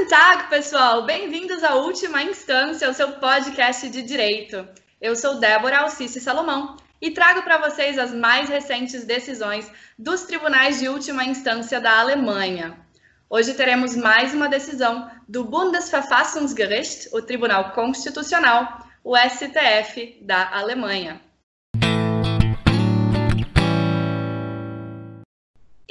[0.00, 1.04] Guten Tag, pessoal!
[1.04, 4.66] Bem-vindos à última instância, o seu podcast de direito.
[4.98, 10.78] Eu sou Débora Alcice Salomão e trago para vocês as mais recentes decisões dos tribunais
[10.78, 12.78] de última instância da Alemanha.
[13.28, 21.20] Hoje teremos mais uma decisão do Bundesverfassungsgericht, o Tribunal Constitucional, o STF da Alemanha.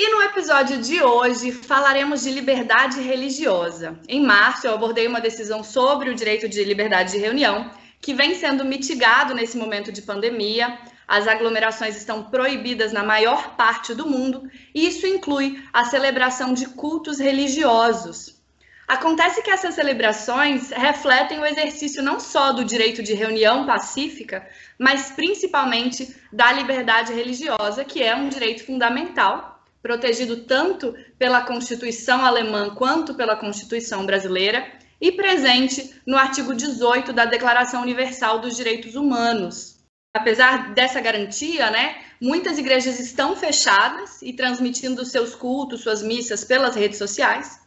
[0.02, 4.00] E no episódio de hoje falaremos de liberdade religiosa.
[4.08, 8.34] Em março, eu abordei uma decisão sobre o direito de liberdade de reunião, que vem
[8.34, 10.80] sendo mitigado nesse momento de pandemia.
[11.06, 16.68] As aglomerações estão proibidas na maior parte do mundo, e isso inclui a celebração de
[16.68, 18.42] cultos religiosos.
[18.88, 24.48] Acontece que essas celebrações refletem o exercício não só do direito de reunião pacífica,
[24.80, 32.74] mas principalmente da liberdade religiosa, que é um direito fundamental protegido tanto pela Constituição alemã
[32.76, 34.66] quanto pela Constituição brasileira
[35.00, 39.78] e presente no artigo 18 da Declaração Universal dos Direitos Humanos.
[40.14, 46.76] Apesar dessa garantia, né, muitas igrejas estão fechadas e transmitindo seus cultos, suas missas pelas
[46.76, 47.60] redes sociais.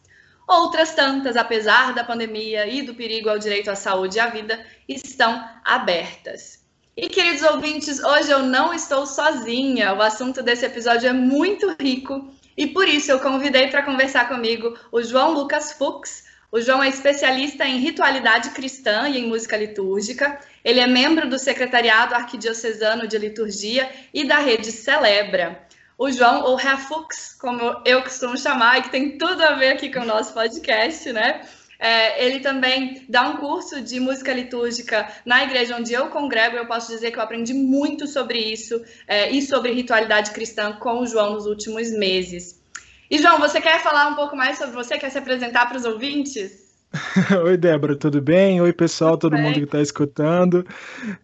[0.46, 4.64] Outras tantas, apesar da pandemia e do perigo ao direito à saúde e à vida,
[4.88, 6.61] estão abertas.
[6.94, 9.94] E queridos ouvintes, hoje eu não estou sozinha.
[9.94, 14.76] O assunto desse episódio é muito rico e por isso eu convidei para conversar comigo
[14.92, 16.24] o João Lucas Fux.
[16.50, 20.38] O João é especialista em ritualidade cristã e em música litúrgica.
[20.62, 25.66] Ele é membro do Secretariado Arquidiocesano de Liturgia e da rede Celebra.
[25.96, 29.90] O João, ou Fux, como eu costumo chamar, e que tem tudo a ver aqui
[29.90, 31.40] com o nosso podcast, né?
[31.82, 36.56] É, ele também dá um curso de música litúrgica na igreja onde eu congrego.
[36.56, 41.00] Eu posso dizer que eu aprendi muito sobre isso é, e sobre ritualidade cristã com
[41.00, 42.62] o João nos últimos meses.
[43.10, 44.96] E João, você quer falar um pouco mais sobre você?
[44.96, 46.72] Quer se apresentar para os ouvintes?
[47.44, 48.60] Oi, Débora, tudo bem?
[48.60, 49.42] Oi, pessoal, tudo todo bem?
[49.42, 50.64] mundo que está escutando.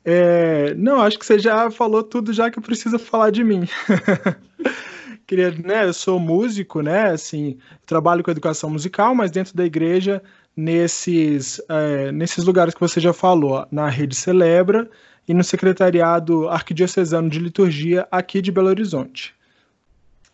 [0.05, 3.69] É, não, acho que você já falou tudo já que precisa falar de mim.
[5.25, 10.23] Queria, né, eu sou músico, né, assim, trabalho com educação musical, mas dentro da igreja
[10.59, 14.91] nesses, é, nesses lugares que você já falou, na Rede Celebra
[15.29, 19.33] e no Secretariado Arquidiocesano de Liturgia aqui de Belo Horizonte.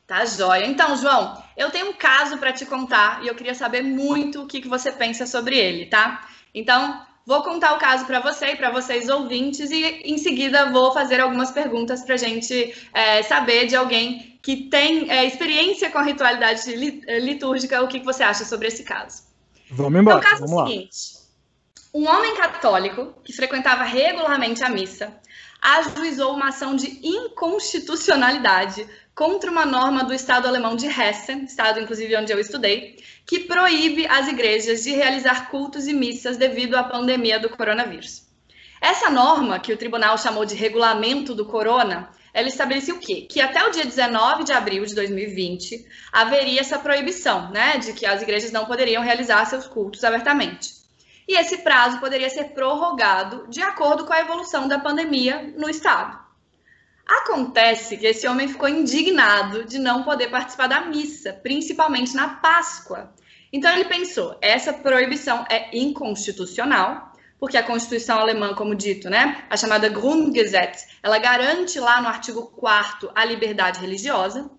[0.06, 0.64] Tá jóia.
[0.64, 4.46] Então, João, eu tenho um caso para te contar e eu queria saber muito o
[4.46, 6.26] que, que você pensa sobre ele, tá?
[6.54, 10.90] Então, vou contar o caso para você e para vocês ouvintes e em seguida vou
[10.94, 15.98] fazer algumas perguntas para a gente é, saber de alguém que tem é, experiência com
[15.98, 16.62] a ritualidade
[17.20, 19.23] litúrgica, o que, que você acha sobre esse caso.
[19.70, 20.18] Vamos embora.
[20.18, 20.96] Então, o caso é o seguinte:
[21.94, 25.16] um homem católico que frequentava regularmente a missa
[25.60, 32.16] ajuizou uma ação de inconstitucionalidade contra uma norma do Estado alemão de Hessen, estado inclusive
[32.16, 37.38] onde eu estudei, que proíbe as igrejas de realizar cultos e missas devido à pandemia
[37.38, 38.24] do coronavírus.
[38.80, 43.28] Essa norma, que o tribunal chamou de regulamento do corona, ela estabelecia o quê?
[43.30, 48.04] Que até o dia 19 de abril de 2020 haveria essa proibição, né, de que
[48.04, 50.74] as igrejas não poderiam realizar seus cultos abertamente.
[51.28, 56.18] E esse prazo poderia ser prorrogado de acordo com a evolução da pandemia no estado.
[57.06, 63.12] Acontece que esse homem ficou indignado de não poder participar da missa, principalmente na Páscoa.
[63.52, 69.56] Então ele pensou: essa proibição é inconstitucional porque a Constituição alemã, como dito, né, a
[69.56, 74.50] chamada Grundgesetz, ela garante lá no artigo 4 a liberdade religiosa.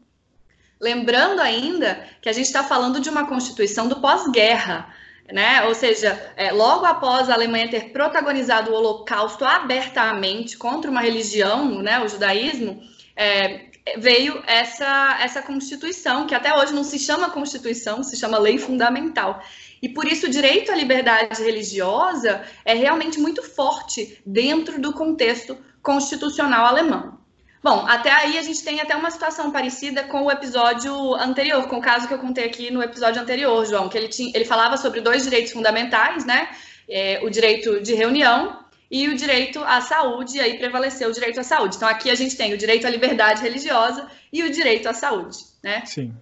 [0.80, 4.94] Lembrando ainda que a gente está falando de uma Constituição do pós-guerra,
[5.32, 5.64] né?
[5.64, 11.82] Ou seja, é, logo após a Alemanha ter protagonizado o Holocausto abertamente contra uma religião,
[11.82, 12.82] né, o judaísmo,
[13.16, 18.58] é, veio essa, essa Constituição, que até hoje não se chama Constituição, se chama Lei
[18.58, 19.42] Fundamental.
[19.82, 25.58] E por isso o direito à liberdade religiosa é realmente muito forte dentro do contexto
[25.84, 27.20] constitucional alemão.
[27.62, 31.78] Bom, até aí a gente tem até uma situação parecida com o episódio anterior, com
[31.78, 34.78] o caso que eu contei aqui no episódio anterior, João, que ele, tinha, ele falava
[34.78, 36.50] sobre dois direitos fundamentais, né?
[36.88, 38.65] É, o direito de reunião
[38.96, 41.76] e o direito à saúde, e aí prevaleceu o direito à saúde.
[41.76, 45.40] Então aqui a gente tem o direito à liberdade religiosa e o direito à saúde,
[45.62, 45.86] né?
[45.86, 46.16] Sim.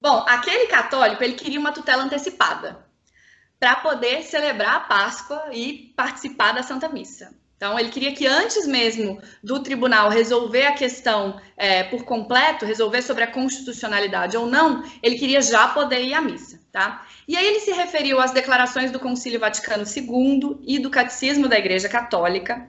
[0.00, 2.78] Bom, aquele católico, ele queria uma tutela antecipada
[3.58, 7.34] para poder celebrar a Páscoa e participar da Santa Missa.
[7.58, 13.02] Então, ele queria que antes mesmo do tribunal resolver a questão é, por completo, resolver
[13.02, 17.06] sobre a constitucionalidade ou não, ele queria já poder ir à missa, tá?
[17.26, 21.58] E aí ele se referiu às declarações do Concílio Vaticano II e do Catecismo da
[21.58, 22.68] Igreja Católica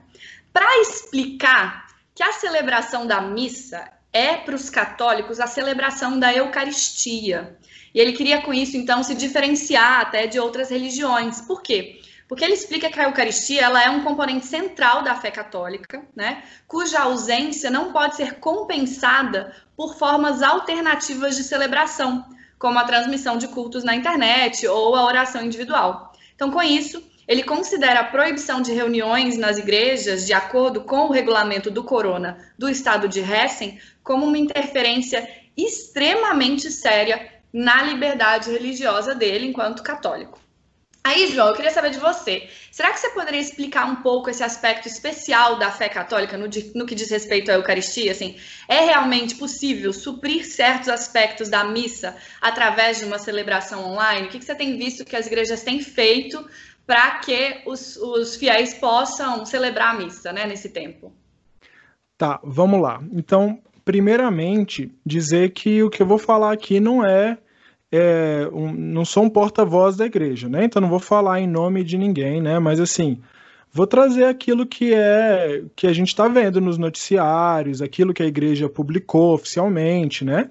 [0.52, 7.56] para explicar que a celebração da missa é para os católicos a celebração da Eucaristia.
[7.94, 11.40] E ele queria com isso, então, se diferenciar até de outras religiões.
[11.40, 12.00] Por quê?
[12.28, 16.42] Porque ele explica que a Eucaristia ela é um componente central da fé católica, né,
[16.66, 22.24] cuja ausência não pode ser compensada por formas alternativas de celebração,
[22.62, 26.12] como a transmissão de cultos na internet ou a oração individual.
[26.32, 31.10] Então, com isso, ele considera a proibição de reuniões nas igrejas, de acordo com o
[31.10, 39.12] regulamento do Corona do estado de Hessen, como uma interferência extremamente séria na liberdade religiosa
[39.12, 40.38] dele enquanto católico.
[41.04, 42.48] Aí, João, eu queria saber de você.
[42.70, 46.86] Será que você poderia explicar um pouco esse aspecto especial da fé católica no, no,
[46.86, 48.12] que diz respeito à Eucaristia?
[48.12, 48.36] Assim,
[48.68, 54.28] é realmente possível suprir certos aspectos da missa através de uma celebração online?
[54.28, 56.48] O que, que você tem visto que as igrejas têm feito
[56.86, 61.12] para que os, os fiéis possam celebrar a missa né, nesse tempo?
[62.16, 63.02] Tá, vamos lá.
[63.10, 67.38] Então, primeiramente, dizer que o que eu vou falar aqui não é
[67.92, 70.64] é, um, não sou um porta-voz da igreja, né?
[70.64, 72.58] Então não vou falar em nome de ninguém, né?
[72.58, 73.20] Mas assim,
[73.70, 78.26] vou trazer aquilo que é que a gente está vendo nos noticiários, aquilo que a
[78.26, 80.48] igreja publicou oficialmente, né?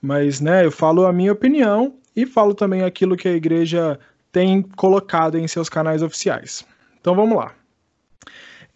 [0.00, 0.66] Mas, né?
[0.66, 3.98] Eu falo a minha opinião e falo também aquilo que a igreja
[4.30, 6.66] tem colocado em seus canais oficiais.
[7.00, 7.54] Então vamos lá.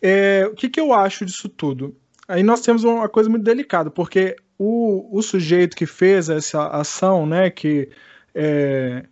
[0.00, 1.94] É, o que, que eu acho disso tudo?
[2.26, 7.24] Aí nós temos uma coisa muito delicada, porque o, o sujeito que fez essa ação,
[7.24, 7.88] né, que
[8.34, 9.04] é,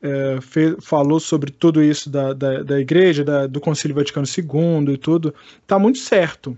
[0.00, 4.94] é, fez, falou sobre tudo isso da, da, da igreja, da, do Concílio Vaticano II
[4.94, 5.34] e tudo,
[5.66, 6.56] tá muito certo.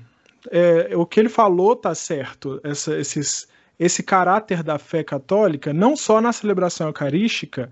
[0.50, 2.61] É, o que ele falou tá certo.
[2.62, 3.49] Essa, esses,
[3.79, 7.70] esse caráter da fé católica, não só na celebração eucarística,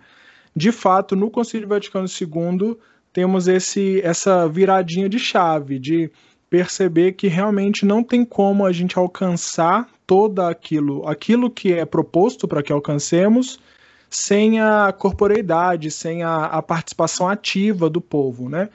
[0.54, 2.76] de fato, no Concílio Vaticano II
[3.12, 6.10] temos esse, essa viradinha de chave, de
[6.48, 12.46] perceber que realmente não tem como a gente alcançar todo aquilo, aquilo que é proposto
[12.46, 13.58] para que alcancemos,
[14.10, 18.68] sem a corporeidade, sem a, a participação ativa do povo, né?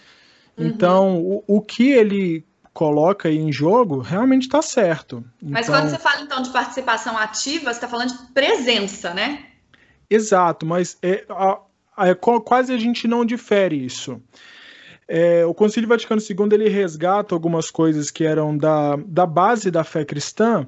[0.58, 0.66] Uhum.
[0.66, 2.44] Então, o, o que ele
[2.74, 5.24] coloca aí em jogo realmente está certo.
[5.40, 9.46] Mas então, quando você fala então de participação ativa, você está falando de presença, né?
[10.10, 11.24] Exato, mas é,
[12.00, 14.20] é, quase a gente não difere isso.
[15.08, 19.84] É, o Concílio Vaticano II ele resgata algumas coisas que eram da, da base da
[19.84, 20.66] fé cristã,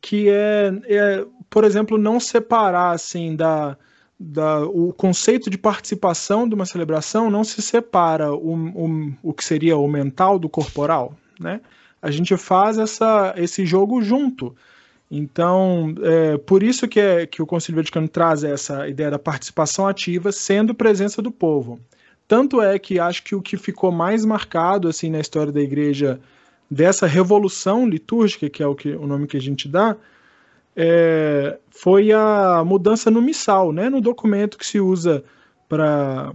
[0.00, 3.76] que é, é por exemplo, não separar assim da,
[4.18, 9.44] da, o conceito de participação de uma celebração não se separa o, o, o que
[9.44, 11.60] seria o mental do corporal, né?
[12.00, 14.54] A gente faz essa, esse jogo junto.
[15.10, 19.86] Então, é, por isso que, é, que o Concílio Vaticano traz essa ideia da participação
[19.86, 21.80] ativa, sendo presença do povo.
[22.28, 26.20] Tanto é que acho que o que ficou mais marcado assim na história da igreja
[26.70, 29.96] dessa revolução litúrgica, que é o, que, o nome que a gente dá,
[30.76, 35.24] é, foi a mudança no missal, né, no documento que se usa
[35.68, 36.32] para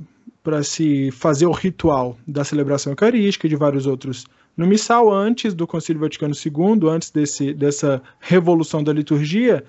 [0.63, 4.25] se fazer o ritual da celebração eucarística e de vários outros.
[4.56, 9.63] No missal, antes do Concílio Vaticano II, antes desse, dessa revolução da liturgia,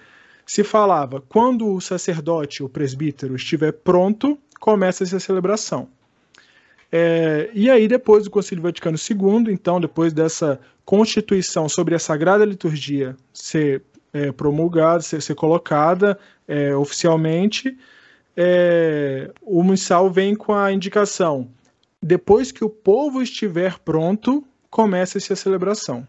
[0.45, 5.89] se falava quando o sacerdote, o presbítero, estiver pronto, começa-se a celebração.
[6.97, 12.45] É, e aí, depois do Concílio Vaticano II, então, depois dessa constituição sobre a Sagrada
[12.45, 13.83] Liturgia ser
[14.13, 16.17] é, promulgada, ser, ser colocada
[16.47, 17.77] é, oficialmente,
[18.37, 21.49] é, o missal vem com a indicação:
[22.01, 26.07] depois que o povo estiver pronto, começa-se a celebração.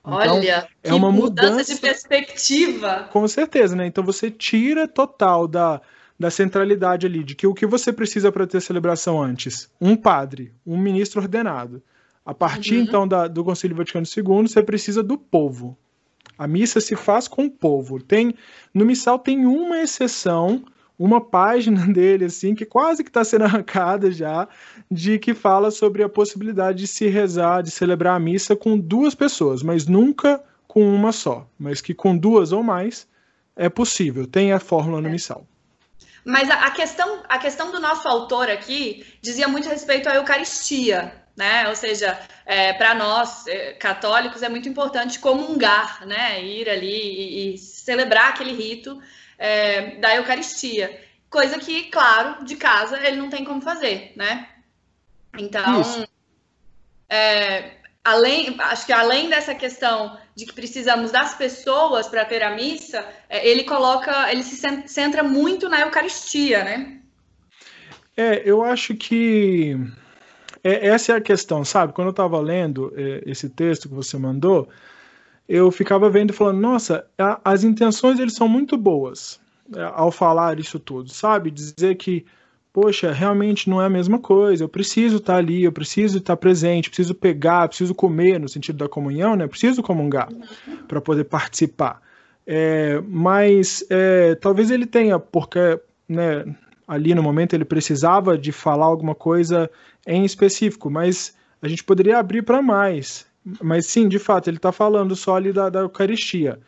[0.00, 3.08] Então, Olha, é uma mudança, mudança de perspectiva.
[3.10, 3.86] Com certeza, né?
[3.86, 5.80] Então você tira total da
[6.18, 9.70] da centralidade ali, de que o que você precisa para ter celebração antes?
[9.80, 11.80] Um padre, um ministro ordenado.
[12.26, 12.82] A partir uhum.
[12.82, 15.78] então da, do Concílio Vaticano II, você precisa do povo.
[16.36, 18.02] A missa se faz com o povo.
[18.02, 18.34] Tem
[18.74, 20.64] no missal tem uma exceção,
[20.98, 24.48] uma página dele assim que quase que está sendo arrancada já,
[24.90, 29.14] de que fala sobre a possibilidade de se rezar, de celebrar a missa com duas
[29.14, 33.06] pessoas, mas nunca com uma só, mas que com duas ou mais
[33.56, 34.26] é possível.
[34.26, 35.12] Tem a fórmula no é.
[35.12, 35.46] missal.
[36.28, 41.24] Mas a, a, questão, a questão do nosso autor aqui dizia muito respeito à Eucaristia,
[41.34, 41.66] né?
[41.70, 46.44] Ou seja, é, para nós é, católicos é muito importante comungar, né?
[46.44, 49.02] Ir ali e, e celebrar aquele rito
[49.38, 54.50] é, da Eucaristia, coisa que, claro, de casa ele não tem como fazer, né?
[55.38, 55.82] Então,
[57.08, 57.77] é,
[58.08, 63.04] além, acho que além dessa questão de que precisamos das pessoas para ter a missa,
[63.28, 67.00] é, ele coloca, ele se centra muito na Eucaristia, né?
[68.16, 69.76] É, eu acho que
[70.64, 71.92] é, essa é a questão, sabe?
[71.92, 74.68] Quando eu estava lendo é, esse texto que você mandou,
[75.48, 79.40] eu ficava vendo e falando, nossa, a, as intenções eles são muito boas
[79.74, 81.50] é, ao falar isso tudo, sabe?
[81.50, 82.24] Dizer que,
[82.80, 86.88] poxa, realmente não é a mesma coisa, eu preciso estar ali, eu preciso estar presente,
[86.88, 89.48] preciso pegar, preciso comer, no sentido da comunhão, né?
[89.48, 90.28] Preciso comungar
[90.86, 92.00] para poder participar.
[92.46, 96.44] É, mas é, talvez ele tenha, porque né,
[96.86, 99.68] ali no momento ele precisava de falar alguma coisa
[100.06, 103.26] em específico, mas a gente poderia abrir para mais.
[103.60, 106.60] Mas sim, de fato, ele está falando só ali da, da, Eucaristia.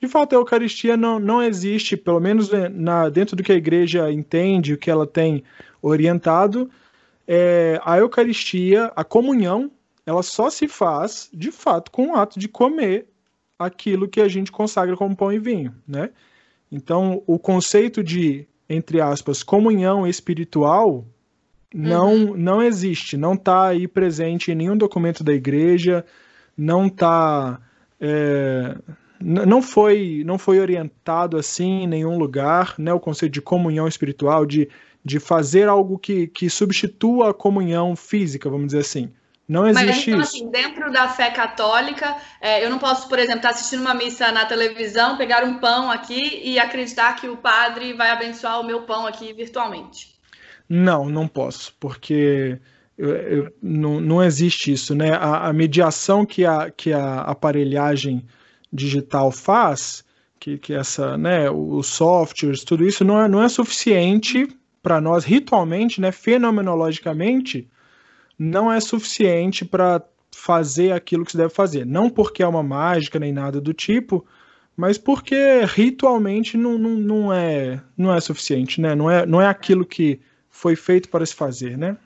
[0.00, 4.10] De fato, a Eucaristia não, não existe, pelo menos na, dentro do que a igreja
[4.12, 5.42] entende, o que ela tem
[5.82, 6.70] orientado,
[7.26, 9.70] é, a Eucaristia, a comunhão,
[10.06, 13.06] ela só se faz, de fato, com o ato de comer
[13.58, 16.10] aquilo que a gente consagra como pão e vinho, né?
[16.70, 21.04] Então, o conceito de, entre aspas, comunhão espiritual
[21.74, 22.36] não uhum.
[22.36, 26.04] não existe, não está aí presente em nenhum documento da igreja,
[26.56, 27.60] não está
[28.00, 28.76] é,
[29.20, 32.92] não foi não foi orientado assim em nenhum lugar, né?
[32.92, 34.68] O conceito de comunhão espiritual, de,
[35.04, 39.12] de fazer algo que, que substitua a comunhão física, vamos dizer assim.
[39.48, 43.38] Não existe Mas, então, assim, dentro da fé católica, é, eu não posso, por exemplo,
[43.38, 47.94] estar assistindo uma missa na televisão, pegar um pão aqui e acreditar que o padre
[47.94, 50.18] vai abençoar o meu pão aqui virtualmente.
[50.68, 52.58] Não, não posso, porque
[52.98, 55.12] eu, eu, não, não existe isso, né?
[55.12, 58.26] A, a, mediação que a, que a aparelhagem
[58.72, 60.04] digital faz,
[60.38, 64.48] que, que essa, né, os softwares, tudo isso não é, não é suficiente
[64.82, 67.68] para nós ritualmente, né, fenomenologicamente,
[68.38, 71.84] não é suficiente para fazer aquilo que se deve fazer.
[71.84, 74.24] Não porque é uma mágica nem nada do tipo,
[74.76, 78.94] mas porque ritualmente não, não, não, é, não é suficiente, né?
[78.94, 81.96] Não é, não é aquilo que foi feito para se fazer, né?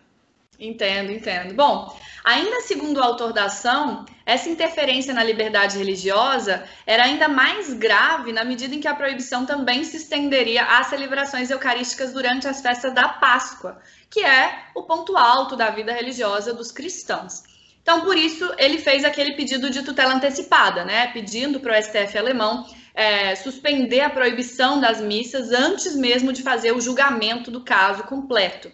[0.64, 1.54] Entendo, entendo.
[1.54, 1.92] Bom,
[2.22, 8.32] ainda segundo o autor da ação, essa interferência na liberdade religiosa era ainda mais grave
[8.32, 12.94] na medida em que a proibição também se estenderia às celebrações eucarísticas durante as festas
[12.94, 17.42] da Páscoa, que é o ponto alto da vida religiosa dos cristãos.
[17.82, 21.08] Então, por isso, ele fez aquele pedido de tutela antecipada, né?
[21.08, 22.64] Pedindo para o STF alemão
[22.94, 28.70] é, suspender a proibição das missas antes mesmo de fazer o julgamento do caso completo.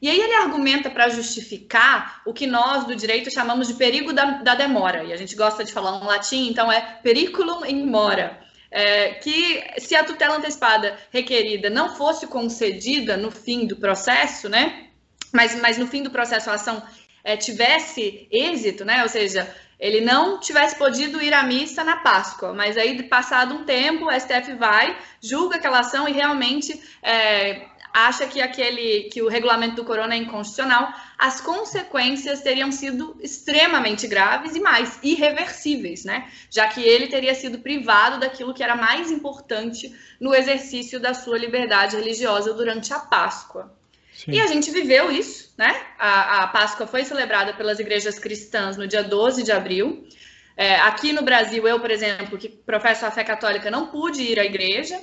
[0.00, 4.42] E aí ele argumenta para justificar o que nós do direito chamamos de perigo da,
[4.42, 5.04] da, demora.
[5.04, 8.38] E a gente gosta de falar um latim, então é periculum in mora.
[8.70, 14.88] É, que se a tutela antecipada requerida não fosse concedida no fim do processo, né?
[15.32, 16.82] Mas, mas no fim do processo a ação
[17.24, 19.02] é, tivesse êxito, né?
[19.02, 19.48] Ou seja,
[19.78, 24.12] ele não tivesse podido ir à missa na Páscoa, mas aí passado um tempo o
[24.12, 29.84] STF vai, julga aquela ação e realmente é, acha que aquele que o regulamento do
[29.84, 36.30] corona é inconstitucional, as consequências teriam sido extremamente graves e mais irreversíveis, né?
[36.50, 41.38] Já que ele teria sido privado daquilo que era mais importante no exercício da sua
[41.38, 43.74] liberdade religiosa durante a Páscoa.
[44.12, 44.32] Sim.
[44.32, 45.74] E a gente viveu isso, né?
[45.98, 50.06] A, a, Páscoa foi celebrada pelas igrejas cristãs no dia 12 de abril.
[50.54, 54.38] É, aqui no Brasil, eu, por exemplo, que professo a fé católica, não pude ir
[54.38, 55.00] à igreja,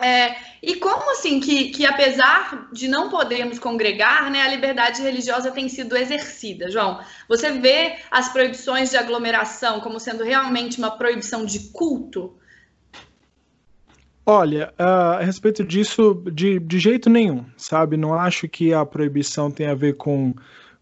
[0.00, 5.50] é, e como assim que, que, apesar de não podermos congregar, né, a liberdade religiosa
[5.50, 7.00] tem sido exercida, João?
[7.28, 12.34] Você vê as proibições de aglomeração como sendo realmente uma proibição de culto?
[14.24, 17.96] Olha, a respeito disso, de, de jeito nenhum, sabe?
[17.96, 20.34] Não acho que a proibição tem a ver com,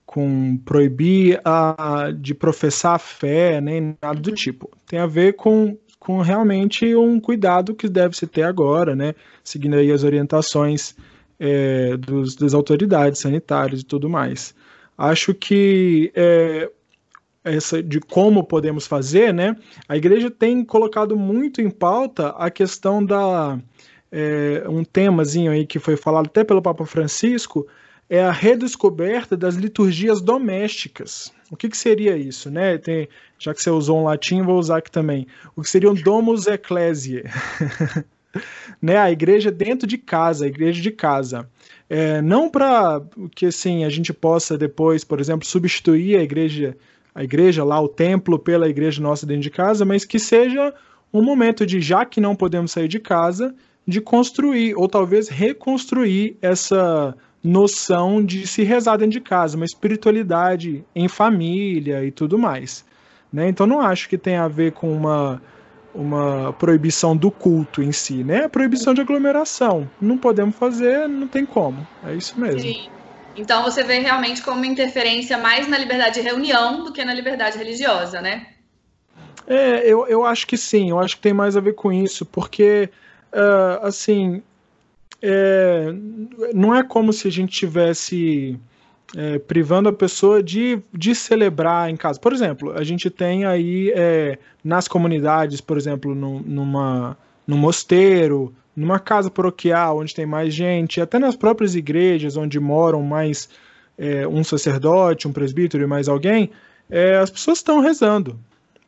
[0.05, 4.71] com proibir a, de professar a fé, nem nada do tipo.
[4.87, 9.14] Tem a ver com com realmente um cuidado que deve se ter agora, né?
[9.43, 10.95] Seguindo aí as orientações
[11.38, 14.55] é, dos, das autoridades sanitárias e tudo mais.
[14.97, 16.71] Acho que é,
[17.45, 19.57] essa de como podemos fazer, né?
[19.88, 23.59] A igreja tem colocado muito em pauta a questão da
[24.11, 27.67] é, um temazinho aí que foi falado até pelo Papa Francisco
[28.09, 31.33] é a redescoberta das liturgias domésticas.
[31.50, 32.76] O que, que seria isso, né?
[32.76, 35.26] Tem, já que você usou um latim, vou usar aqui também.
[35.57, 37.25] O que seria um domus ecclesiae,
[38.83, 38.99] né?
[38.99, 41.49] A igreja dentro de casa, a igreja de casa.
[41.88, 43.00] É, não para
[43.35, 46.76] que assim a gente possa depois, por exemplo, substituir a igreja,
[47.14, 50.75] a igreja lá, o templo pela igreja nossa dentro de casa, mas que seja
[51.12, 53.55] um momento de já que não podemos sair de casa,
[53.87, 60.85] de construir ou talvez reconstruir essa noção de se rezar dentro de casa, uma espiritualidade
[60.95, 62.85] em família e tudo mais.
[63.33, 63.49] Né?
[63.49, 65.42] Então não acho que tenha a ver com uma,
[65.95, 68.45] uma proibição do culto em si, né?
[68.45, 69.88] A proibição de aglomeração.
[70.00, 71.87] Não podemos fazer, não tem como.
[72.04, 72.61] É isso mesmo.
[72.61, 72.88] Sim.
[73.37, 77.14] Então você vê realmente como uma interferência mais na liberdade de reunião do que na
[77.14, 78.49] liberdade religiosa, né?
[79.47, 82.26] É, eu, eu acho que sim, eu acho que tem mais a ver com isso,
[82.26, 82.90] porque,
[83.33, 84.42] uh, assim,
[85.23, 85.93] é,
[86.55, 88.59] não é como se a gente tivesse
[89.17, 92.21] é, privando a pessoa de, de celebrar em casa.
[92.21, 98.55] Por exemplo, a gente tem aí é, nas comunidades, por exemplo, no, numa, num mosteiro,
[98.77, 103.49] numa casa paroquial onde tem mais gente, até nas próprias igrejas onde moram mais
[103.97, 106.51] é, um sacerdote, um presbítero e mais alguém,
[106.89, 108.39] é, as pessoas estão rezando,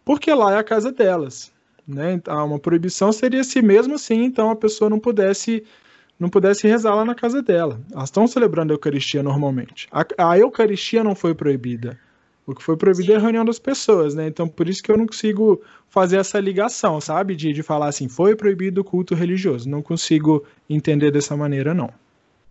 [0.04, 1.50] porque lá é a casa delas.
[1.86, 2.12] Né?
[2.12, 5.64] Então, uma proibição seria se mesmo assim, então a pessoa não pudesse
[6.20, 7.80] não pudesse rezar lá na casa dela.
[7.90, 9.88] Elas estão celebrando a Eucaristia normalmente.
[9.90, 11.98] A, a Eucaristia não foi proibida.
[12.46, 14.26] O que foi proibido é a reunião das pessoas, né?
[14.26, 17.34] Então, por isso que eu não consigo fazer essa ligação, sabe?
[17.34, 19.68] De, de falar assim, foi proibido o culto religioso.
[19.68, 21.90] Não consigo entender dessa maneira, não.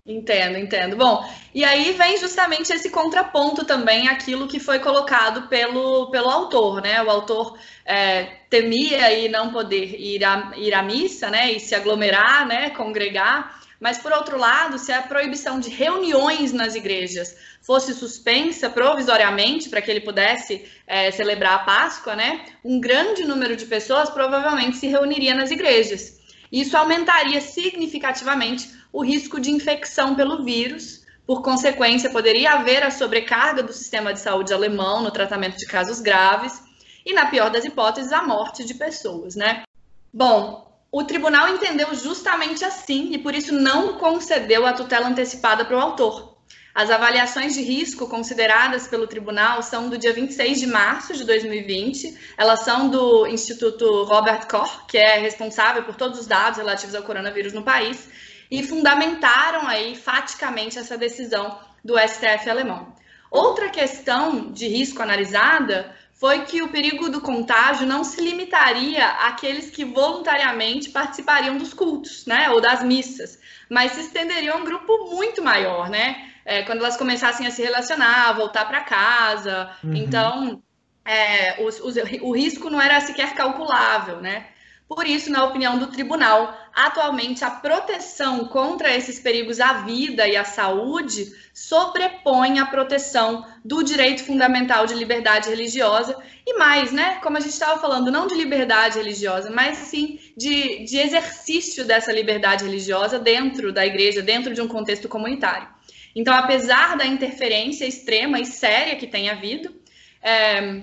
[0.05, 0.95] Entendo, entendo.
[0.95, 1.23] Bom,
[1.53, 7.03] e aí vem justamente esse contraponto também aquilo que foi colocado pelo, pelo autor, né?
[7.03, 11.51] O autor é, temia aí não poder ir à, ir à missa, né?
[11.51, 12.71] E se aglomerar, né?
[12.71, 13.58] Congregar.
[13.79, 19.81] Mas, por outro lado, se a proibição de reuniões nas igrejas fosse suspensa provisoriamente para
[19.81, 22.45] que ele pudesse é, celebrar a Páscoa, né?
[22.63, 26.19] Um grande número de pessoas provavelmente se reuniria nas igrejas.
[26.51, 31.05] Isso aumentaria significativamente o risco de infecção pelo vírus.
[31.25, 36.01] Por consequência, poderia haver a sobrecarga do sistema de saúde alemão no tratamento de casos
[36.01, 36.59] graves
[37.05, 39.63] e, na pior das hipóteses, a morte de pessoas, né?
[40.11, 45.77] Bom, o tribunal entendeu justamente assim e por isso não concedeu a tutela antecipada para
[45.77, 46.37] o autor.
[46.73, 52.17] As avaliações de risco consideradas pelo tribunal são do dia 26 de março de 2020.
[52.37, 57.03] Elas são do Instituto Robert Koch, que é responsável por todos os dados relativos ao
[57.03, 58.09] coronavírus no país,
[58.49, 62.93] e fundamentaram aí faticamente essa decisão do STF alemão.
[63.29, 69.69] Outra questão de risco analisada foi que o perigo do contágio não se limitaria àqueles
[69.69, 75.15] que voluntariamente participariam dos cultos, né, ou das missas, mas se estenderia a um grupo
[75.15, 79.71] muito maior, né, é, quando elas começassem a se relacionar, voltar para casa.
[79.81, 79.93] Uhum.
[79.95, 80.61] Então,
[81.05, 84.47] é, os, os, o risco não era sequer calculável, né?
[84.89, 90.35] Por isso, na opinião do tribunal, atualmente a proteção contra esses perigos à vida e
[90.35, 97.19] à saúde sobrepõe a proteção do direito fundamental de liberdade religiosa e mais, né?
[97.21, 102.11] Como a gente estava falando, não de liberdade religiosa, mas sim de, de exercício dessa
[102.11, 105.67] liberdade religiosa dentro da igreja, dentro de um contexto comunitário.
[106.15, 109.71] Então, apesar da interferência extrema e séria que tem havido,
[110.19, 110.81] é,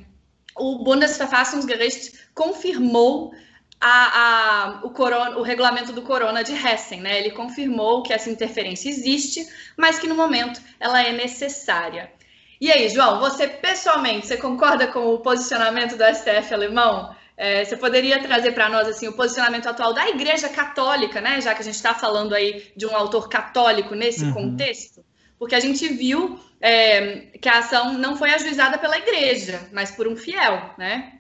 [0.57, 3.35] o Bundesverfassungsgericht confirmou
[3.81, 7.19] a, a, o, corona, o, regulamento do corona de Hessen, né?
[7.19, 12.11] Ele confirmou que essa interferência existe, mas que no momento ela é necessária.
[12.61, 17.15] E aí, João, você pessoalmente, você concorda com o posicionamento do STF alemão?
[17.37, 21.41] É, você poderia trazer para nós assim o posicionamento atual da Igreja Católica, né?
[21.43, 24.33] Já que a gente está falando aí de um autor católico nesse uhum.
[24.33, 25.05] contexto,
[25.39, 30.09] porque a gente viu é, que a ação não foi ajuizada pela Igreja, mas por
[30.09, 31.13] um fiel, né?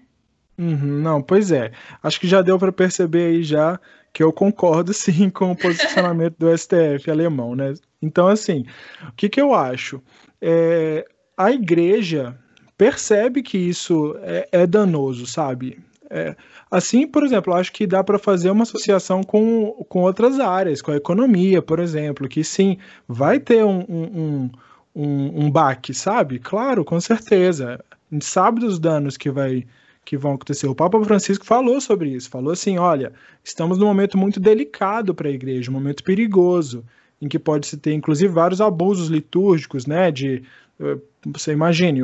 [0.58, 1.70] Uhum, não, pois é.
[2.02, 3.78] Acho que já deu para perceber aí já
[4.12, 7.74] que eu concordo sim com o posicionamento do STF alemão, né?
[8.00, 8.64] Então, assim,
[9.08, 10.00] o que, que eu acho?
[10.40, 11.04] É,
[11.36, 12.38] a igreja
[12.78, 15.78] percebe que isso é, é danoso, sabe?
[16.08, 16.36] É,
[16.70, 20.92] assim, por exemplo, acho que dá para fazer uma associação com, com outras áreas, com
[20.92, 24.50] a economia, por exemplo, que sim, vai ter um, um,
[24.94, 26.38] um, um baque, sabe?
[26.38, 27.84] Claro, com certeza.
[27.90, 29.66] A gente sabe dos danos que vai
[30.06, 30.68] que vão acontecer.
[30.68, 33.12] O Papa Francisco falou sobre isso, falou assim: olha,
[33.44, 36.84] estamos num momento muito delicado para a igreja, um momento perigoso,
[37.20, 40.10] em que pode se ter, inclusive, vários abusos litúrgicos, né?
[40.12, 40.44] De
[40.80, 42.00] eh, você imagine,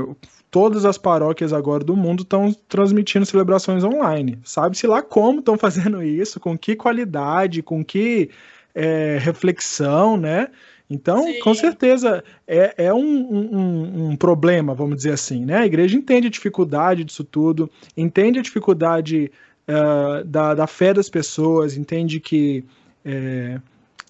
[0.50, 4.38] todas as paróquias agora do mundo estão transmitindo celebrações online.
[4.44, 8.30] Sabe-se lá como estão fazendo isso, com que qualidade, com que
[8.74, 10.48] é, reflexão, né?
[10.92, 11.40] Então, Sim.
[11.40, 15.58] com certeza, é, é um, um, um, problema, vamos dizer assim, né?
[15.58, 19.32] A igreja entende a dificuldade disso tudo, entende a dificuldade
[19.66, 22.64] uh, da, da fé das pessoas, entende que
[23.04, 23.58] é,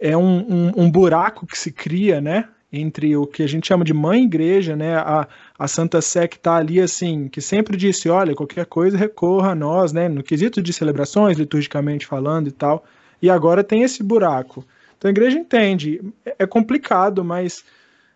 [0.00, 2.48] é um, um, um, buraco que se cria, né?
[2.72, 4.96] Entre o que a gente chama de mãe igreja, né?
[4.96, 9.50] A, a Santa Sé que está ali, assim, que sempre disse, olha, qualquer coisa recorra
[9.50, 10.08] a nós, né?
[10.08, 12.84] No quesito de celebrações, liturgicamente falando e tal.
[13.20, 14.64] E agora tem esse buraco.
[15.02, 16.00] Então a igreja entende.
[16.38, 17.64] É complicado, mas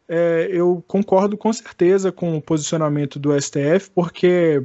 [0.09, 4.63] é, eu concordo com certeza com o posicionamento do STF, porque,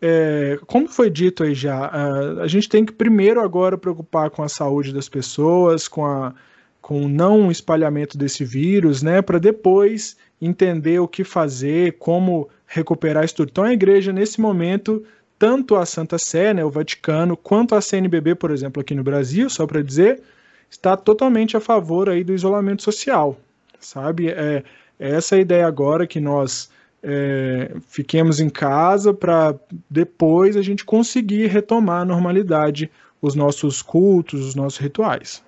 [0.00, 4.40] é, como foi dito aí já, a, a, gente tem que primeiro agora preocupar com
[4.40, 6.32] a saúde das pessoas, com, a,
[6.80, 13.24] com o não espalhamento desse vírus, né, para depois entender o que fazer, como recuperar
[13.24, 13.48] isso tudo.
[13.50, 15.02] Então a igreja, nesse momento,
[15.36, 19.50] tanto a Santa Sé, né, o Vaticano, quanto a CNBB, por exemplo, aqui no Brasil,
[19.50, 20.22] só para dizer,
[20.70, 23.38] está totalmente a favor aí do isolamento social,
[23.80, 24.28] sabe?
[24.28, 24.62] É,
[24.98, 26.70] é essa ideia agora que nós
[27.02, 29.54] é, fiquemos em casa para
[29.88, 35.42] depois a gente conseguir retomar a normalidade, os nossos cultos, os nossos rituais.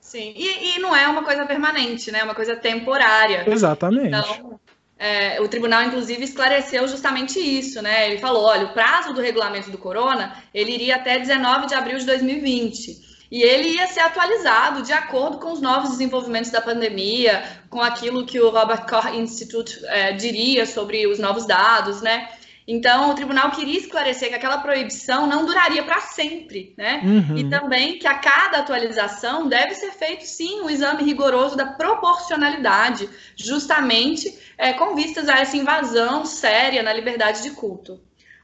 [0.00, 2.20] Sim, e, e não é uma coisa permanente, né?
[2.20, 3.44] É uma coisa temporária.
[3.48, 4.08] Exatamente.
[4.08, 4.60] Então,
[4.98, 8.10] é, o tribunal, inclusive, esclareceu justamente isso, né?
[8.10, 11.98] Ele falou, olha, o prazo do regulamento do corona, ele iria até 19 de abril
[11.98, 17.42] de 2020 e ele ia ser atualizado de acordo com os novos desenvolvimentos da pandemia,
[17.70, 22.28] com aquilo que o Robert Koch Institute é, diria sobre os novos dados, né?
[22.68, 27.00] Então, o tribunal queria esclarecer que aquela proibição não duraria para sempre, né?
[27.02, 27.38] Uhum.
[27.38, 33.08] E também que a cada atualização deve ser feito, sim, um exame rigoroso da proporcionalidade,
[33.34, 37.92] justamente é, com vistas a essa invasão séria na liberdade de culto.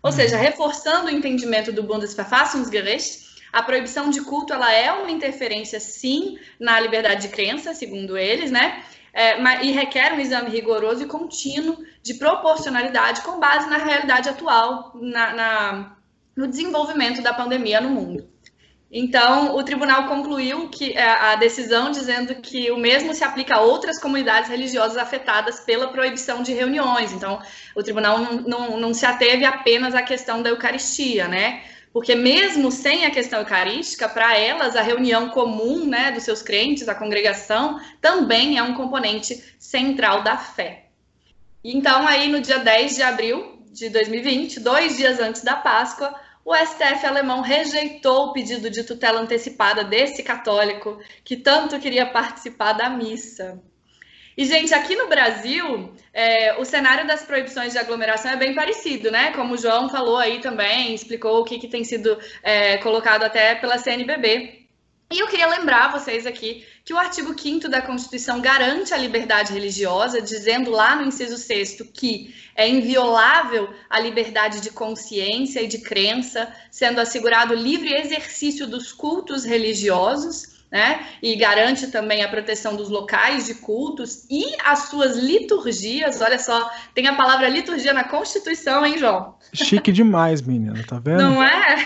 [0.03, 0.17] Ou uhum.
[0.17, 3.28] seja, reforçando o entendimento do Bundesverfassungsgericht,
[3.59, 8.51] a proibição de culto ela é uma interferência, sim, na liberdade de crença, segundo eles,
[8.53, 8.85] né?
[9.13, 14.93] É, e requer um exame rigoroso e contínuo de proporcionalidade com base na realidade atual,
[14.95, 15.97] na, na,
[16.37, 18.29] no desenvolvimento da pandemia no mundo.
[18.91, 23.61] Então, o tribunal concluiu que é, a decisão dizendo que o mesmo se aplica a
[23.61, 27.13] outras comunidades religiosas afetadas pela proibição de reuniões.
[27.13, 27.43] Então,
[27.75, 31.65] o tribunal não, não, não se ateve apenas à questão da Eucaristia, né?
[31.93, 36.89] Porque mesmo sem a questão eucarística, para elas a reunião comum, né, dos seus crentes,
[36.89, 40.87] a congregação, também é um componente central da fé.
[41.63, 46.55] Então, aí no dia 10 de abril de 2020, dois dias antes da Páscoa, o
[46.55, 52.89] STF alemão rejeitou o pedido de tutela antecipada desse católico que tanto queria participar da
[52.89, 53.63] missa.
[54.39, 59.11] E, gente, aqui no Brasil, é, o cenário das proibições de aglomeração é bem parecido,
[59.11, 59.33] né?
[59.33, 63.57] Como o João falou aí também, explicou o que, que tem sido é, colocado até
[63.57, 64.65] pela CNBB.
[65.11, 69.53] E eu queria lembrar vocês aqui que o artigo 5 da Constituição garante a liberdade
[69.53, 75.79] religiosa, dizendo lá no inciso 6 que é inviolável a liberdade de consciência e de
[75.79, 81.07] crença, sendo assegurado livre exercício dos cultos religiosos né?
[81.23, 86.21] E garante também a proteção dos locais de cultos e as suas liturgias.
[86.21, 89.35] Olha só, tem a palavra liturgia na Constituição, hein, João?
[89.53, 91.23] Chique demais, menina, tá vendo?
[91.23, 91.77] Não é?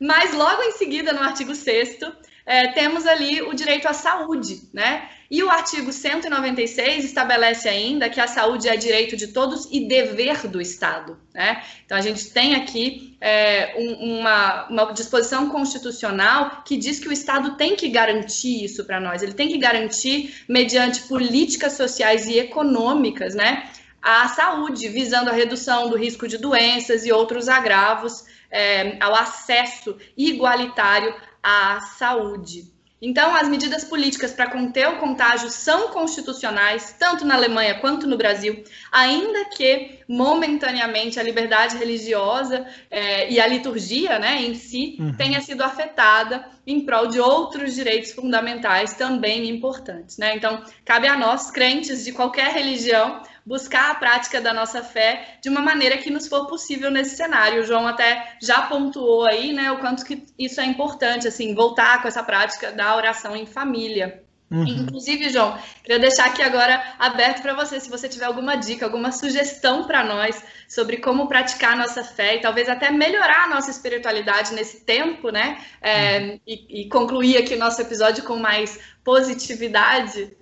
[0.00, 1.98] Mas logo em seguida, no artigo 6
[2.46, 5.08] é, temos ali o direito à saúde, né?
[5.30, 10.46] E o artigo 196 estabelece ainda que a saúde é direito de todos e dever
[10.48, 11.18] do Estado.
[11.34, 11.62] Né?
[11.84, 17.12] Então, a gente tem aqui é, um, uma, uma disposição constitucional que diz que o
[17.12, 22.38] Estado tem que garantir isso para nós, ele tem que garantir, mediante políticas sociais e
[22.38, 23.68] econômicas, né,
[24.00, 29.96] a saúde, visando a redução do risco de doenças e outros agravos é, ao acesso
[30.16, 32.77] igualitário à saúde.
[33.00, 38.16] Então, as medidas políticas para conter o contágio são constitucionais, tanto na Alemanha quanto no
[38.16, 45.14] Brasil, ainda que momentaneamente a liberdade religiosa é, e a liturgia né, em si uhum.
[45.16, 50.18] tenha sido afetada em prol de outros direitos fundamentais também importantes.
[50.18, 50.34] Né?
[50.34, 55.48] Então, cabe a nós, crentes de qualquer religião, buscar a prática da nossa fé de
[55.48, 57.62] uma maneira que nos for possível nesse cenário.
[57.62, 62.02] O João até já pontuou aí, né, o quanto que isso é importante, assim, voltar
[62.02, 64.22] com essa prática da oração em família.
[64.50, 64.66] Uhum.
[64.66, 69.12] Inclusive, João, queria deixar aqui agora aberto para você, se você tiver alguma dica, alguma
[69.12, 73.70] sugestão para nós sobre como praticar a nossa fé e talvez até melhorar a nossa
[73.70, 75.58] espiritualidade nesse tempo, né?
[75.80, 76.40] É, uhum.
[76.46, 80.37] e, e concluir aqui o nosso episódio com mais positividade.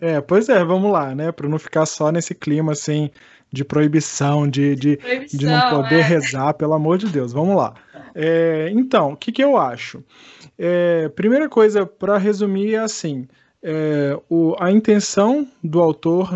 [0.00, 1.32] É, pois é, vamos lá, né?
[1.32, 3.10] Para não ficar só nesse clima assim
[3.50, 6.02] de proibição, de, de, proibição, de não poder é.
[6.02, 7.32] rezar, pelo amor de Deus.
[7.32, 7.74] Vamos lá.
[8.14, 10.02] É, então, o que, que eu acho?
[10.58, 13.26] É, primeira coisa, para resumir, é assim:
[13.62, 16.30] é, o, a intenção do autor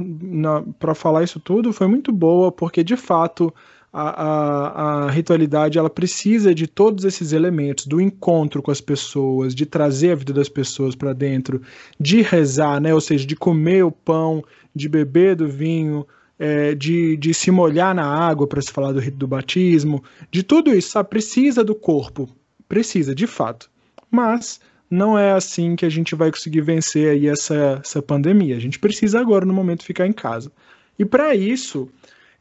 [0.79, 3.55] para falar isso tudo foi muito boa, porque de fato
[3.92, 9.55] a, a, a, ritualidade ela precisa de todos esses elementos, do encontro com as pessoas,
[9.55, 11.62] de trazer a vida das pessoas para dentro,
[11.98, 12.92] de rezar, né?
[12.92, 14.44] ou seja, de comer o pão,
[14.75, 16.07] de beber do vinho,
[16.38, 20.42] é, de, de se molhar na água para se falar do rito do batismo, de
[20.42, 21.09] tudo isso, sabe?
[21.09, 22.29] precisa do corpo,
[22.68, 23.70] precisa, de fato.
[24.11, 28.57] Mas não é assim que a gente vai conseguir vencer aí essa, essa pandemia.
[28.57, 30.53] A gente precisa agora, no momento, ficar em casa.
[30.98, 31.88] E para isso,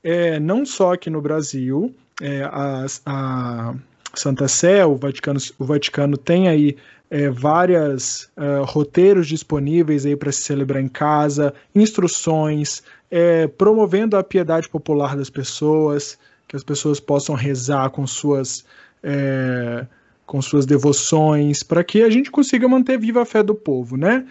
[0.04, 3.74] é, não só aqui no Brasil, é, a, a,
[4.14, 6.78] Santa Sé, o Vaticano, o Vaticano tem aí
[7.10, 14.24] é, vários é, roteiros disponíveis aí para se celebrar em casa, instruções, é, promovendo a
[14.24, 16.18] piedade popular das pessoas.
[16.48, 18.66] que as pessoas possam rezar com suas,
[19.02, 19.86] é,
[20.26, 24.28] com suas devoções, para que a gente consiga manter viva a fé do povo, né?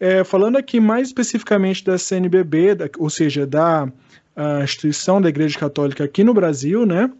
[0.00, 3.90] É, falando aqui mais especificamente da CNBB, da, ou seja, da
[4.62, 7.10] instituição da Igreja Católica aqui no Brasil, né?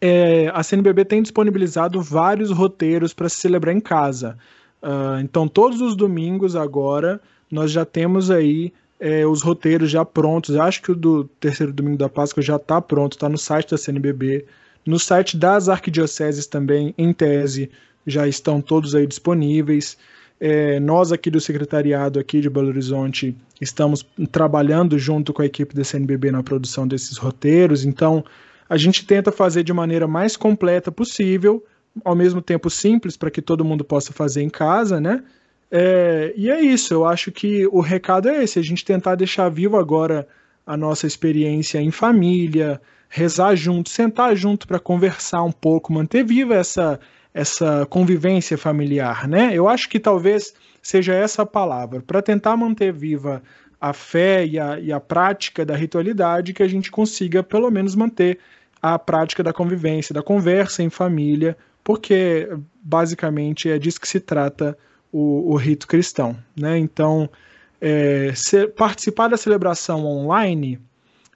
[0.00, 4.36] É, a CNBB tem disponibilizado vários roteiros para se celebrar em casa.
[4.82, 10.56] Uh, então, todos os domingos agora, nós já temos aí é, os roteiros já prontos.
[10.56, 13.78] Acho que o do terceiro domingo da Páscoa já está pronto, está no site da
[13.78, 14.44] CNBB.
[14.84, 17.70] No site das arquidioceses também, em tese,
[18.06, 19.96] já estão todos aí disponíveis.
[20.40, 25.74] É, nós aqui do secretariado aqui de Belo Horizonte estamos trabalhando junto com a equipe
[25.74, 28.24] da CNBB na produção desses roteiros, então
[28.68, 31.64] a gente tenta fazer de maneira mais completa possível,
[32.04, 35.22] ao mesmo tempo simples para que todo mundo possa fazer em casa, né?
[35.70, 39.48] É, e é isso, eu acho que o recado é esse, a gente tentar deixar
[39.50, 40.26] vivo agora
[40.66, 46.54] a nossa experiência em família, rezar junto, sentar junto para conversar um pouco, manter viva
[46.54, 47.00] essa,
[47.32, 49.50] essa convivência familiar, né?
[49.52, 53.42] Eu acho que talvez seja essa a palavra, para tentar manter viva
[53.80, 57.94] a fé e a, e a prática da ritualidade, que a gente consiga pelo menos
[57.94, 58.38] manter
[58.80, 62.48] a prática da convivência, da conversa em família, porque
[62.82, 64.76] basicamente é disso que se trata
[65.12, 66.36] o, o rito cristão.
[66.56, 66.78] Né?
[66.78, 67.28] Então,
[67.80, 68.32] é,
[68.76, 70.80] participar da celebração online,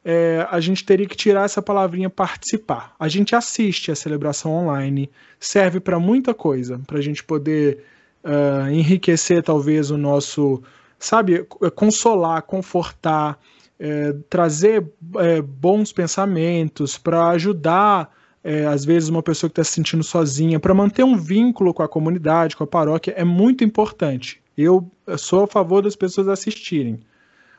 [0.04, 2.94] é, a gente teria que tirar essa palavrinha participar.
[2.98, 7.84] A gente assiste a celebração online, serve para muita coisa, para a gente poder
[8.24, 10.62] uh, enriquecer talvez o nosso,
[10.98, 13.38] sabe, consolar, confortar,
[13.84, 18.14] é, trazer é, bons pensamentos, para ajudar
[18.44, 21.82] é, às vezes uma pessoa que está se sentindo sozinha, para manter um vínculo com
[21.82, 24.40] a comunidade, com a paróquia, é muito importante.
[24.56, 27.00] Eu sou a favor das pessoas assistirem,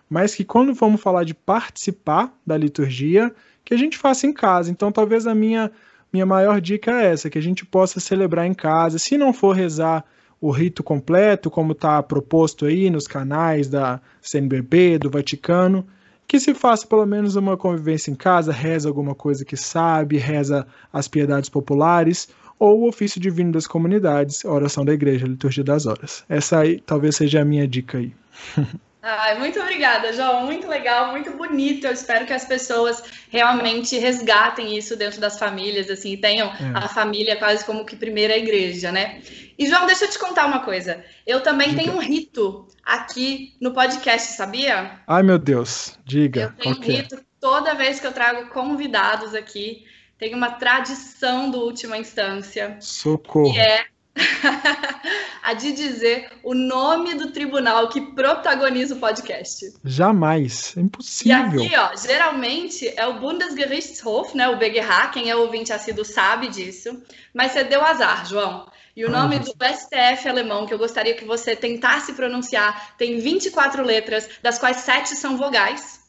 [0.10, 3.34] mas que quando vamos falar de participar da liturgia,
[3.66, 4.72] que a gente faça em casa.
[4.72, 5.70] Então, talvez a minha
[6.12, 9.00] minha maior dica é essa, que a gente possa celebrar em casa.
[9.00, 10.06] Se não for rezar
[10.40, 15.88] o rito completo, como está proposto aí nos canais da CNBB, do Vaticano,
[16.34, 20.66] que se faça pelo menos uma convivência em casa, reza alguma coisa que sabe, reza
[20.92, 26.26] as piedades populares, ou o ofício divino das comunidades, oração da igreja, liturgia das horas.
[26.28, 28.16] Essa aí talvez seja a minha dica aí.
[29.06, 30.46] Ai, muito obrigada, João.
[30.46, 31.86] Muito legal, muito bonito.
[31.86, 36.72] Eu espero que as pessoas realmente resgatem isso dentro das famílias, assim, tenham é.
[36.74, 39.22] a família quase como que primeira igreja, né?
[39.60, 41.04] E, João, deixa eu te contar uma coisa.
[41.28, 41.82] Eu também Diga.
[41.82, 45.02] tenho um rito aqui no podcast, sabia?
[45.06, 46.00] Ai, meu Deus.
[46.06, 46.42] Diga.
[46.42, 46.96] Eu tenho um é?
[46.96, 49.86] rito toda vez que eu trago convidados aqui.
[50.18, 52.78] Tem uma tradição do Última Instância.
[52.80, 53.52] Socorro.
[53.52, 53.86] Que é
[55.42, 59.74] a de dizer o nome do tribunal que protagoniza o podcast.
[59.84, 61.62] Jamais, é impossível.
[61.62, 66.48] E aqui, ó, geralmente é o Bundesgerichtshof, né, o BGH, quem é ouvinte assíduo sabe
[66.48, 67.02] disso,
[67.34, 68.68] mas você deu azar, João.
[68.96, 73.84] E o nome do STF alemão, que eu gostaria que você tentasse pronunciar, tem 24
[73.84, 76.02] letras, das quais 7 são vogais.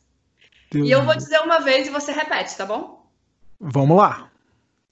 [0.71, 3.09] Deus e eu vou dizer uma vez e você repete, tá bom?
[3.59, 4.31] Vamos lá.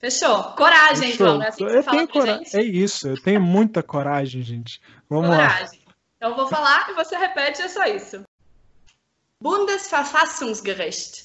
[0.03, 0.43] Fechou.
[0.55, 1.27] Coragem, Fechou.
[1.27, 1.41] João.
[1.41, 2.47] É assim que eu tenho coragem.
[2.53, 4.81] É isso, eu tenho muita coragem, gente.
[5.09, 5.79] Vamos coragem.
[5.79, 5.93] lá.
[6.17, 8.21] Então eu vou falar e você repete, é só isso.
[9.41, 11.23] Bundesverfassungsgericht.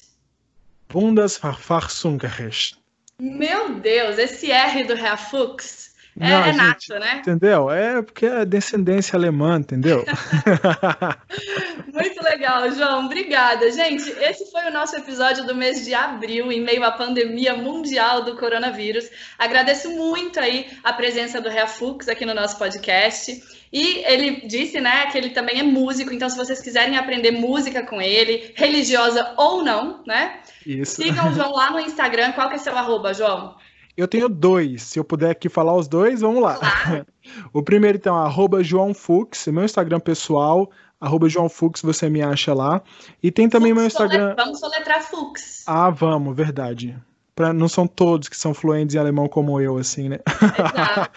[0.87, 2.79] Bundesverfassungsgericht.
[3.19, 5.88] Meu Deus, esse R do Herr Fuchs
[6.19, 7.19] Não, é nato, né?
[7.19, 7.71] Entendeu?
[7.71, 10.03] É porque é descendência alemã, entendeu?
[11.93, 13.05] Muito legal, João.
[13.05, 13.71] Obrigada.
[13.71, 18.25] Gente, esse foi o nosso episódio do mês de abril, em meio à pandemia mundial
[18.25, 19.09] do coronavírus.
[19.37, 23.41] Agradeço muito aí a presença do Rea Fux aqui no nosso podcast.
[23.71, 27.83] E ele disse, né, que ele também é músico, então se vocês quiserem aprender música
[27.83, 30.39] com ele, religiosa ou não, né?
[30.65, 30.95] Isso.
[30.95, 32.33] Sigam o João lá no Instagram.
[32.33, 33.55] Qual que é seu arroba, João?
[33.99, 34.83] Eu tenho dois.
[34.83, 36.57] Se eu puder aqui falar os dois, vamos lá.
[37.51, 42.53] o primeiro, então, arroba João Fux, meu Instagram pessoal, arroba João Fux, você me acha
[42.53, 42.81] lá.
[43.21, 44.35] E tem também Fux meu Instagram.
[44.37, 45.65] Vamos soletrar Fux.
[45.67, 46.97] Ah, vamos, verdade.
[47.35, 50.19] Pra, não são todos que são fluentes em alemão como eu, assim, né?
[50.25, 51.11] Exato.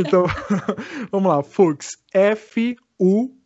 [0.00, 0.24] então,
[1.12, 1.42] vamos lá.
[1.42, 1.98] Fux.
[2.14, 3.36] F-U-C-H-S.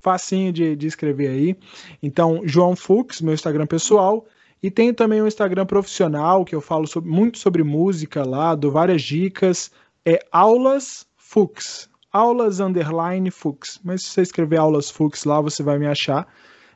[0.00, 1.56] Facinho de, de escrever aí.
[2.02, 4.26] Então, João Fux, meu Instagram pessoal.
[4.62, 8.70] E tenho também um Instagram profissional que eu falo sobre, muito sobre música lá, dou
[8.70, 9.70] várias dicas.
[10.04, 11.88] É Aulas Fux.
[12.12, 13.30] Aulas underline.
[13.82, 16.26] Mas se você escrever Aulas Fux lá, você vai me achar.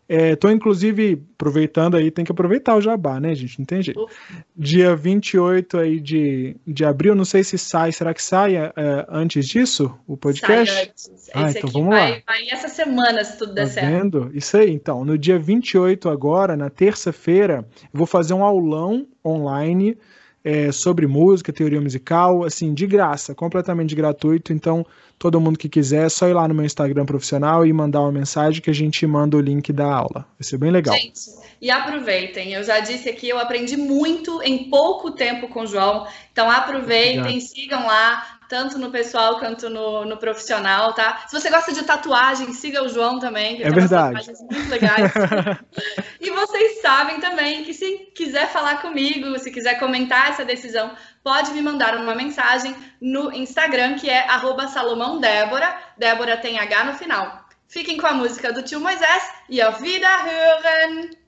[0.08, 3.58] Estou, é, inclusive, aproveitando aí, tem que aproveitar o jabá, né, gente?
[3.58, 4.06] Não tem jeito.
[4.54, 8.72] Dia 28 aí de, de abril, não sei se sai, será que sai é,
[9.08, 10.72] antes disso, o podcast?
[10.74, 11.30] Sai antes.
[11.34, 12.22] Ah, Esse então vamos vai, lá.
[12.26, 13.90] Vai essa semana, se tudo der tá certo.
[13.90, 14.30] Vendo?
[14.34, 15.04] Isso aí, então.
[15.04, 19.96] No dia 28 agora, na terça-feira, vou fazer um aulão online
[20.44, 24.52] é, sobre música, teoria musical, assim, de graça, completamente gratuito.
[24.52, 24.84] Então,
[25.18, 28.12] todo mundo que quiser, é só ir lá no meu Instagram profissional e mandar uma
[28.12, 30.26] mensagem que a gente manda o link da aula.
[30.38, 30.94] Vai ser bem legal.
[30.94, 31.30] Gente,
[31.62, 32.52] e aproveitem.
[32.52, 36.06] Eu já disse aqui, eu aprendi muito em pouco tempo com o João.
[36.30, 37.40] Então, aproveitem, Obrigado.
[37.40, 41.24] sigam lá tanto no pessoal quanto no, no, profissional, tá?
[41.26, 44.14] Se você gosta de tatuagem, siga o João também, que é verdade.
[44.14, 45.12] tatuagens muito legais.
[46.20, 51.52] e vocês sabem também que se quiser falar comigo, se quiser comentar essa decisão, pode
[51.52, 54.26] me mandar uma mensagem no Instagram, que é
[54.68, 55.76] @salomãodébora.
[55.96, 57.44] Débora tem H no final.
[57.66, 61.23] Fiquem com a música do tio Moisés e a vida hören!